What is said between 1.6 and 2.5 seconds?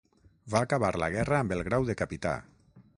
grau de capità.